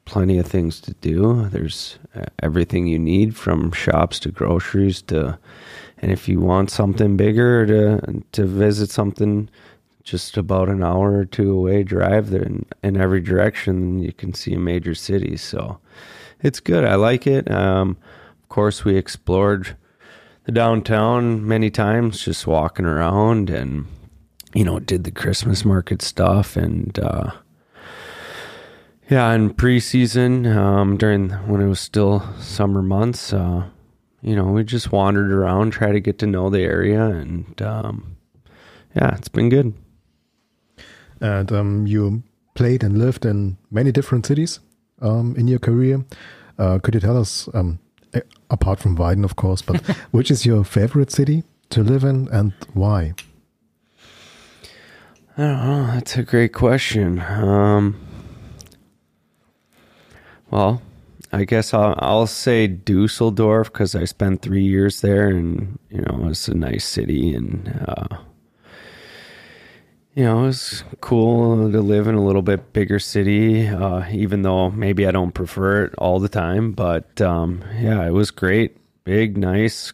[0.06, 1.48] plenty of things to do.
[1.50, 5.38] There's uh, everything you need from shops to groceries to,
[5.98, 9.50] and if you want something bigger to to visit something
[10.04, 14.34] just about an hour or two away drive there in, in every direction, you can
[14.34, 15.36] see a major city.
[15.36, 15.80] So
[16.42, 16.86] it's good.
[16.86, 17.52] I like it.
[17.52, 17.98] Um,
[18.42, 19.76] of course, we explored
[20.46, 23.86] the downtown many times, just walking around and
[24.58, 26.98] you know did the Christmas market stuff and.
[27.00, 27.32] Uh,
[29.10, 33.64] yeah, in preseason, um, during when it was still summer months, uh,
[34.22, 38.18] you know, we just wandered around, try to get to know the area, and um,
[38.94, 39.74] yeah, it's been good.
[41.22, 44.60] And um, you played and lived in many different cities
[45.02, 46.04] um, in your career.
[46.60, 47.80] Uh, could you tell us, um,
[48.50, 49.80] apart from Weiden, of course, but
[50.12, 53.14] which is your favorite city to live in and why?
[55.38, 55.86] I don't know.
[55.94, 57.20] That's a great question.
[57.20, 57.96] Um,
[60.50, 60.82] well,
[61.32, 66.30] I guess I'll, I'll say Dusseldorf because I spent three years there, and you know
[66.30, 68.18] it's a nice city, and uh,
[70.16, 73.68] you know it was cool to live in a little bit bigger city.
[73.68, 78.12] Uh, even though maybe I don't prefer it all the time, but um, yeah, it
[78.12, 79.94] was great, big, nice,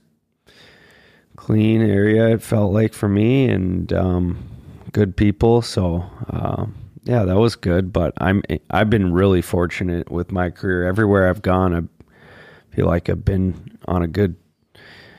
[1.35, 2.29] clean area.
[2.29, 4.52] It felt like for me, and um,
[4.93, 5.61] good people.
[5.61, 7.91] So um, yeah, that was good.
[7.91, 10.87] But I'm I've been really fortunate with my career.
[10.87, 14.37] Everywhere I've gone, I feel like I've been on a good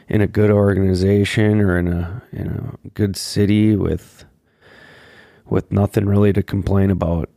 [0.09, 4.25] in a good organization or in a in a good city with
[5.47, 7.29] with nothing really to complain about.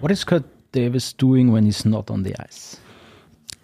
[0.00, 2.76] What is Kurt Davis doing when he's not on the ice?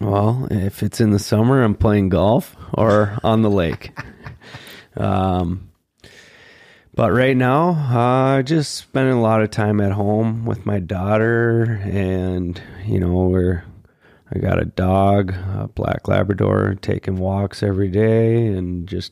[0.01, 3.97] Well, if it's in the summer, I'm playing golf or on the lake.
[4.97, 5.69] um,
[6.95, 10.79] but right now, I uh, just spending a lot of time at home with my
[10.79, 13.65] daughter, and you know, we're
[14.33, 19.11] I got a dog, a black Labrador, taking walks every day, and just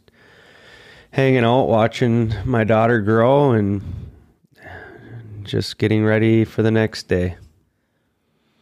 [1.11, 3.81] hanging out, watching my daughter grow, and
[5.43, 7.35] just getting ready for the next day.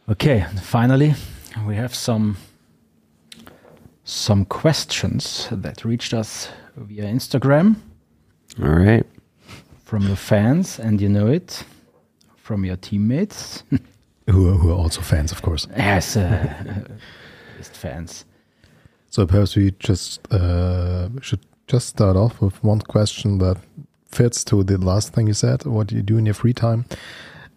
[0.08, 1.14] Okay, finally,
[1.64, 2.38] we have some
[4.02, 7.76] some questions that reached us via Instagram.
[8.60, 9.06] All right.
[9.92, 11.64] From your fans, and you know it,
[12.38, 13.62] from your teammates.
[14.30, 15.66] who, are, who are also fans, of course.
[15.76, 16.86] Yes, uh,
[17.60, 18.24] fans.
[19.10, 23.58] So perhaps we just uh, should just start off with one question that
[24.10, 25.66] fits to the last thing you said.
[25.66, 26.86] What do you do in your free time?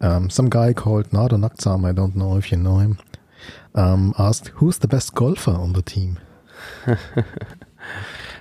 [0.02, 2.98] Um, some guy called Nardo Nagtzaam, I don't know if you know him,
[3.74, 6.18] um, asked, "Who's the best golfer on the team?"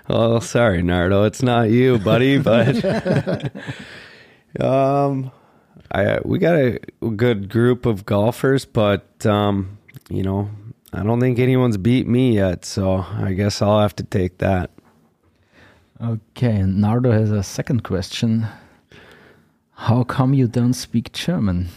[0.07, 3.51] well, sorry, Nardo, it's not you, buddy, but
[4.59, 5.31] um,
[5.91, 6.79] I we got a
[7.15, 9.77] good group of golfers, but um,
[10.09, 10.49] you know,
[10.93, 14.71] I don't think anyone's beat me yet, so I guess I'll have to take that.
[16.01, 18.45] Okay, Nardo has a second question.
[19.73, 21.67] How come you don't speak German?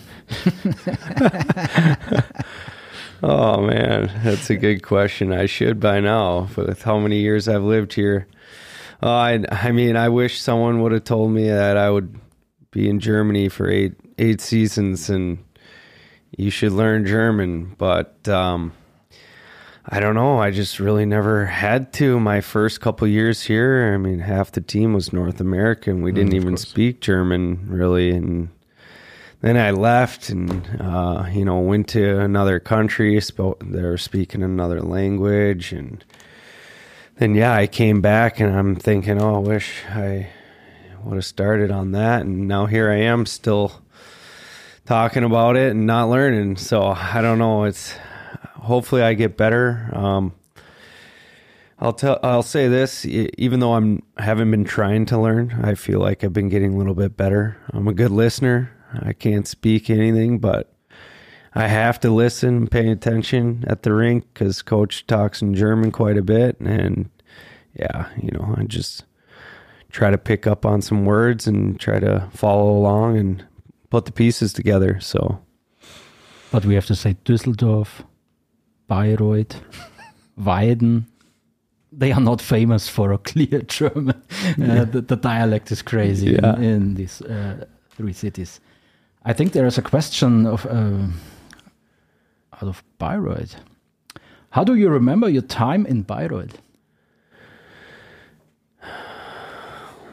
[3.22, 5.32] oh man, that's a good question.
[5.32, 8.26] I should by now, with how many years I've lived here.
[9.02, 12.18] Uh, I, I mean, I wish someone would have told me that I would
[12.70, 15.38] be in Germany for eight eight seasons and
[16.36, 17.74] you should learn German.
[17.78, 18.72] But um,
[19.86, 20.38] I don't know.
[20.38, 22.20] I just really never had to.
[22.20, 26.02] My first couple years here, I mean, half the team was North American.
[26.02, 26.68] We didn't mm, even course.
[26.68, 28.50] speak German really, and
[29.40, 33.20] then I left and uh, you know went to another country.
[33.20, 36.04] Spoke, they were speaking another language, and
[37.16, 40.28] then yeah, I came back and I'm thinking, oh, I wish I
[41.04, 43.82] would have started on that, and now here I am still
[44.86, 46.56] talking about it and not learning.
[46.56, 47.64] So I don't know.
[47.64, 47.94] It's
[48.54, 49.90] hopefully I get better.
[49.92, 50.32] Um,
[51.78, 52.18] I'll tell.
[52.24, 53.06] I'll say this.
[53.06, 56.76] Even though I'm haven't been trying to learn, I feel like I've been getting a
[56.76, 57.56] little bit better.
[57.72, 58.72] I'm a good listener.
[58.92, 60.72] I can't speak anything, but
[61.54, 65.90] I have to listen, and pay attention at the rink because coach talks in German
[65.92, 67.10] quite a bit, and
[67.74, 69.04] yeah, you know, I just
[69.90, 73.44] try to pick up on some words and try to follow along and
[73.90, 75.00] put the pieces together.
[75.00, 75.40] So,
[76.50, 78.04] but we have to say Düsseldorf,
[78.88, 79.60] Bayreuth,
[80.40, 81.06] Weiden.
[81.90, 84.22] They are not famous for a clear German.
[84.62, 86.56] Uh, the, the, dialect is crazy yeah.
[86.56, 88.60] in, in, these uh, three cities.
[89.24, 91.06] I think there is a question of uh,
[92.54, 93.56] out of Bayreuth.
[94.50, 96.58] How do you remember your time in Bayreuth?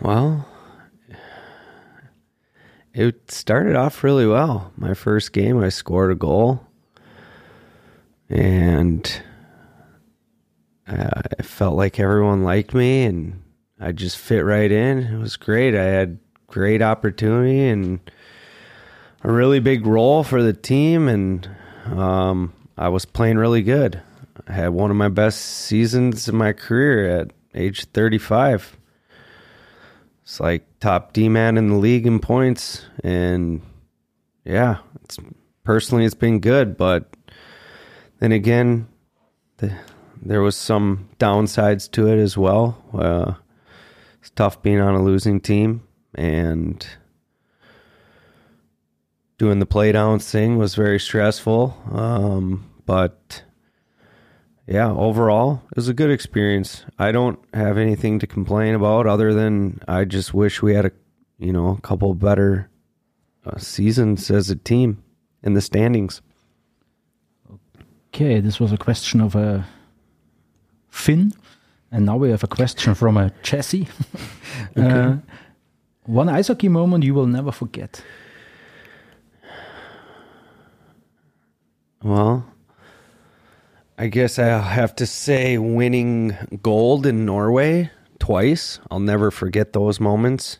[0.02, 0.48] Well,
[2.94, 4.72] it started off really well.
[4.78, 6.66] My first game, I scored a goal,
[8.30, 9.22] and
[10.88, 13.42] uh, I felt like everyone liked me, and
[13.80, 15.00] I just fit right in.
[15.00, 15.76] It was great.
[15.76, 18.00] I had great opportunity and
[19.26, 21.50] a really big role for the team, and
[21.88, 24.00] um, I was playing really good.
[24.48, 28.78] I had one of my best seasons in my career at age 35.
[30.22, 33.64] It's like top D man in the league in points, and
[34.44, 35.18] yeah, it's
[35.64, 37.12] personally it's been good, but
[38.20, 38.88] then again,
[39.58, 39.76] the,
[40.22, 42.80] there was some downsides to it as well.
[42.94, 43.34] Uh,
[44.20, 45.82] it's tough being on a losing team,
[46.14, 46.86] and
[49.38, 51.78] doing the playdowns thing was very stressful.
[51.92, 53.44] Um, but
[54.68, 56.86] yeah, overall, it was a good experience.
[56.98, 60.92] I don't have anything to complain about other than I just wish we had a,
[61.38, 62.70] you know, a couple better
[63.46, 65.04] uh, seasons as a team
[65.44, 66.22] in the standings.
[68.10, 69.68] Okay, this was a question of a
[70.90, 71.34] Finn,
[71.92, 73.88] and now we have a question from a Jesse.
[74.78, 74.90] okay.
[74.90, 75.18] uh,
[76.06, 78.02] one ice hockey moment you will never forget.
[82.06, 82.46] Well,
[83.98, 87.90] I guess I'll have to say winning gold in Norway
[88.20, 88.80] twice.
[88.92, 90.60] I'll never forget those moments.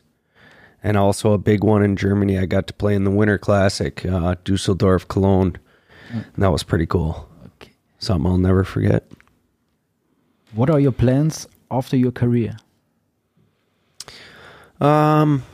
[0.82, 2.36] And also a big one in Germany.
[2.36, 5.56] I got to play in the Winter Classic, uh, Dusseldorf Cologne.
[6.10, 7.28] And that was pretty cool.
[7.62, 7.70] Okay.
[8.00, 9.08] Something I'll never forget.
[10.52, 12.56] What are your plans after your career?
[14.80, 15.44] Um,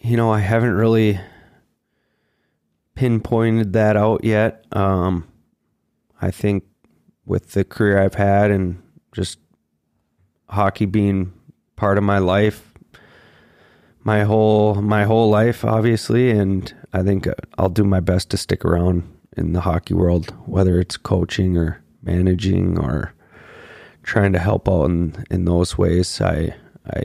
[0.00, 1.20] you know, I haven't really
[2.94, 4.64] pinpointed that out yet.
[4.72, 5.28] Um,
[6.20, 6.64] I think
[7.26, 8.82] with the career I've had and
[9.12, 9.38] just
[10.48, 11.32] hockey being
[11.76, 12.72] part of my life,
[14.02, 17.26] my whole my whole life, obviously, and I think
[17.58, 19.02] I'll do my best to stick around
[19.36, 23.14] in the hockey world, whether it's coaching or managing or
[24.02, 26.20] trying to help out in in those ways.
[26.20, 26.54] I
[26.86, 27.04] I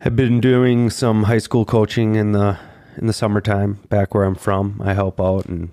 [0.00, 2.58] have been doing some high school coaching in the
[2.98, 4.80] in the summertime back where I'm from.
[4.84, 5.70] I help out and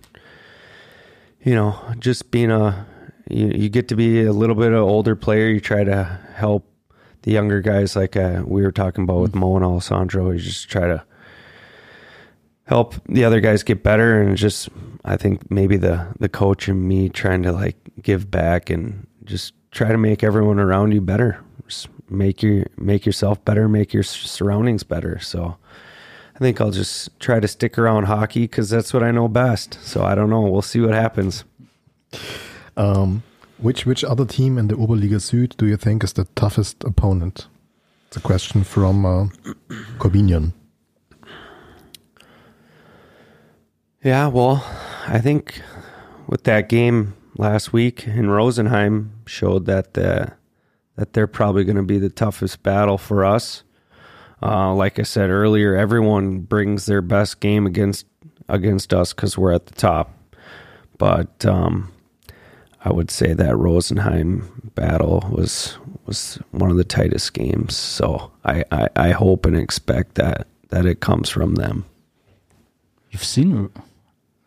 [1.45, 2.87] you know, just being a
[3.29, 5.47] you, you get to be a little bit of older player.
[5.47, 6.67] You try to help
[7.21, 10.31] the younger guys, like uh, we were talking about with Mo and Alessandro.
[10.31, 11.03] You just try to
[12.65, 14.69] help the other guys get better, and just
[15.05, 19.53] I think maybe the the coach and me trying to like give back and just
[19.71, 21.39] try to make everyone around you better.
[21.67, 25.19] Just make your make yourself better, make your surroundings better.
[25.19, 25.57] So.
[26.35, 29.77] I think I'll just try to stick around hockey because that's what I know best.
[29.81, 30.41] So I don't know.
[30.41, 31.45] We'll see what happens.
[32.75, 33.23] Um,
[33.57, 37.47] which which other team in the Oberliga Süd do you think is the toughest opponent?
[38.07, 39.27] It's a question from uh,
[39.97, 40.53] Korbinian.
[44.03, 44.63] Yeah, well,
[45.07, 45.61] I think
[46.27, 50.33] with that game last week in Rosenheim showed that the
[50.95, 53.63] that they're probably going to be the toughest battle for us.
[54.41, 58.05] Uh, like I said earlier, everyone brings their best game against
[58.47, 60.11] against us because we're at the top.
[60.97, 61.91] But um,
[62.83, 67.75] I would say that Rosenheim battle was was one of the tightest games.
[67.75, 71.85] So I, I, I hope and expect that that it comes from them.
[73.11, 73.71] You've seen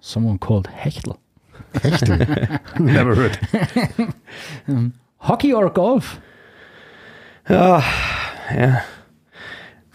[0.00, 1.18] someone called Hechtel.
[1.74, 2.78] Hechtel.
[2.80, 4.14] Never heard.
[4.68, 6.20] um, hockey or golf?
[7.48, 7.80] Uh,
[8.50, 8.84] yeah.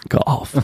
[0.10, 0.56] Golf.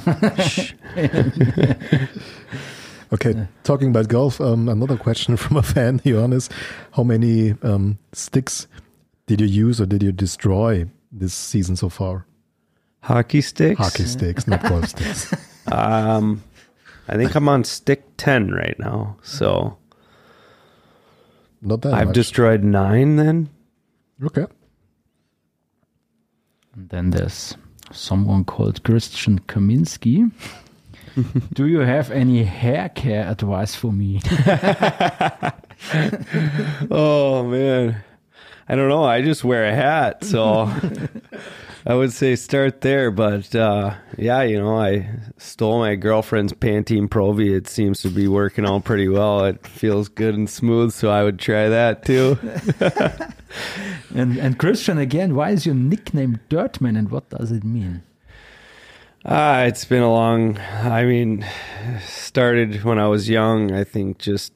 [3.14, 6.50] okay, talking about golf, um, another question from a fan, Johannes.
[6.92, 8.68] How many um, sticks
[9.28, 12.26] did you use or did you destroy this season so far?
[13.02, 13.80] Hockey sticks?
[13.80, 15.34] Hockey sticks, not golf sticks.
[15.72, 16.44] Um,
[17.08, 19.18] I think I'm on stick 10 right now.
[19.24, 19.78] So
[21.62, 22.16] not that I've much.
[22.16, 23.50] destroyed nine then.
[24.24, 24.46] Okay.
[26.76, 27.56] And then there's
[27.92, 30.32] someone called Christian Kaminski.
[31.54, 34.22] Do you have any hair care advice for me?
[36.92, 38.04] oh man.
[38.68, 39.04] I don't know.
[39.04, 40.66] I just wear a hat, so
[41.86, 43.12] I would say start there.
[43.12, 47.54] But uh, yeah, you know, I stole my girlfriend's Pantene Pro-V.
[47.54, 49.46] It seems to be working out pretty well.
[49.46, 52.38] It feels good and smooth, so I would try that too.
[54.16, 58.04] and and Christian again, why is your nickname Durtman, and what does it mean?
[59.26, 60.58] Ah, it's been a long.
[60.58, 61.46] I mean,
[62.06, 63.72] started when I was young.
[63.74, 64.54] I think just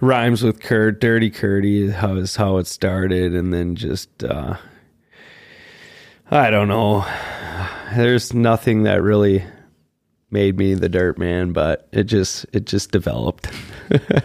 [0.00, 4.56] rhymes with Kurt, Dirty Curdy how is how it started, and then just uh,
[6.32, 7.04] I don't know.
[7.96, 9.44] There's nothing that really
[10.30, 13.48] made me the dirt man, but it just it just developed.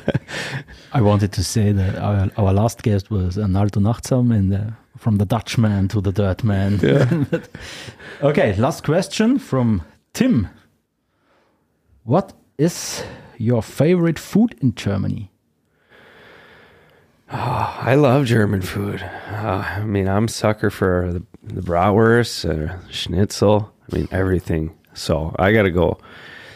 [0.94, 5.18] I wanted to say that our, our last guest was Arnaldo Nagtzaam and uh, from
[5.18, 6.80] the Dutch man to the dirt man.
[6.84, 7.42] Yeah.
[8.22, 9.82] okay, last question from
[10.14, 10.48] Tim.
[12.04, 13.04] What is
[13.38, 15.32] your favorite food in Germany?
[17.32, 19.02] Oh, I love German food.
[19.02, 23.72] Uh, I mean, I'm sucker for the, the bratwurst, uh, schnitzel.
[23.92, 24.76] I mean, everything.
[24.94, 26.00] So I got to go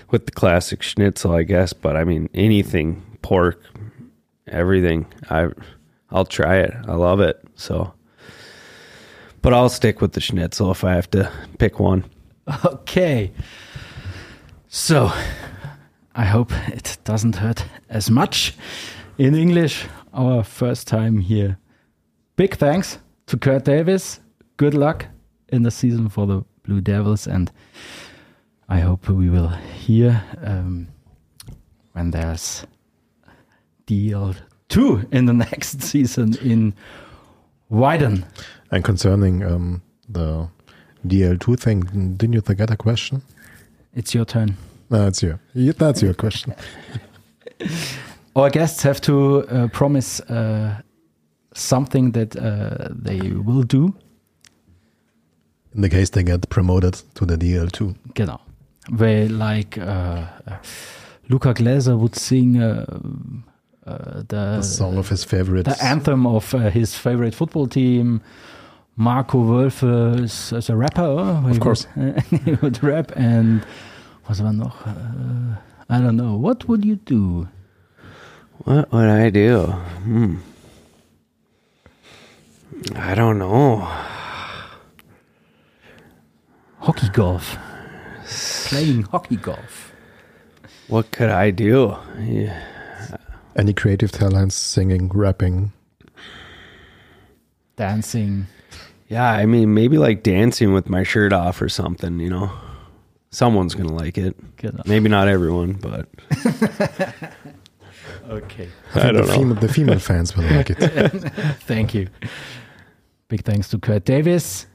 [0.09, 1.73] with the classic schnitzel, I guess.
[1.73, 3.61] But I mean, anything, pork,
[4.47, 5.05] everything.
[5.29, 5.49] I,
[6.09, 6.73] I'll try it.
[6.87, 7.43] I love it.
[7.55, 7.93] So,
[9.41, 12.05] but I'll stick with the schnitzel if I have to pick one.
[12.65, 13.31] Okay.
[14.67, 15.11] So,
[16.15, 18.55] I hope it doesn't hurt as much
[19.17, 19.85] in English.
[20.13, 21.59] Our first time here.
[22.35, 24.19] Big thanks to Kurt Davis.
[24.59, 25.05] Good luck
[25.53, 27.49] in the season for the Blue Devils, and
[28.67, 30.89] I hope we will hear um,
[31.93, 32.65] when there's
[33.87, 36.73] DEL2 in the next season in
[37.71, 38.25] Weiden.
[38.69, 40.49] And concerning um, the
[41.07, 41.79] DEL2 thing,
[42.17, 43.21] didn't you forget a question?
[43.95, 44.57] It's your turn.
[44.89, 45.39] No, it's your.
[45.55, 46.53] That's your question.
[48.35, 50.81] Our guests have to uh, promise uh,
[51.53, 53.95] something that uh, they will do.
[55.75, 57.95] In the case they get promoted to the DEL2.
[58.15, 58.39] Genau.
[58.97, 60.25] Where like uh,
[61.29, 62.85] Luca Glaser would sing uh,
[63.85, 65.65] uh, the, The song of his favorite.
[65.65, 68.21] the anthem of uh, his favorite football team.
[68.95, 71.41] Marco Wolf is, is a rapper.
[71.45, 71.87] he Of course.
[71.95, 73.63] would- he would rap and
[74.27, 74.85] was war noch?
[74.87, 75.55] Uh,
[75.89, 76.35] I don't know.
[76.35, 77.47] What would you do?
[78.65, 79.67] What would I do?
[80.03, 80.35] Hmm.
[82.95, 83.87] I don't know.
[86.79, 87.57] Hockey golf.
[88.65, 89.93] Playing hockey golf.
[90.87, 91.95] What could I do?
[92.19, 92.61] Yeah.
[93.55, 95.71] Any creative talents, singing, rapping.
[97.75, 98.47] Dancing.
[99.07, 102.51] Yeah, I mean, maybe like dancing with my shirt off or something, you know?
[103.31, 104.35] Someone's going to like it.
[104.85, 106.07] Maybe not everyone, but
[108.29, 108.69] Okay.
[108.95, 109.33] I, I don't the, know.
[109.37, 110.77] female, the female fans will like it.
[111.61, 112.07] Thank you.
[113.27, 114.65] Big thanks to Kurt Davis.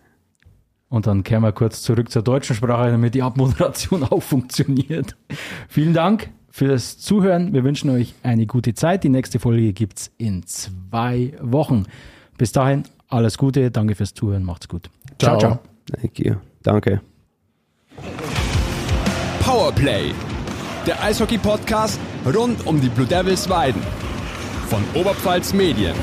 [0.95, 5.17] Und dann kehren wir kurz zurück zur deutschen Sprache, damit die Abmoderation auch funktioniert.
[5.69, 7.53] Vielen Dank fürs Zuhören.
[7.53, 9.03] Wir wünschen euch eine gute Zeit.
[9.03, 11.87] Die nächste Folge gibt's in zwei Wochen.
[12.39, 13.73] Bis dahin, alles Gute.
[13.73, 14.45] Danke fürs Zuhören.
[14.45, 14.89] Macht's gut.
[15.19, 15.37] ciao.
[15.37, 15.55] Ciao.
[15.57, 15.61] ciao.
[16.01, 16.37] thank you.
[16.63, 17.01] Danke.
[19.41, 20.13] Powerplay,
[20.87, 21.99] der Eishockey-Podcast
[22.33, 23.83] rund um die Blue Devils Weiden
[24.69, 25.97] von Oberpfalz Medien.